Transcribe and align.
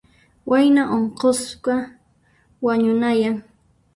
Wayna 0.49 0.81
unqusqa 0.95 1.75
wañunayan. 2.65 3.37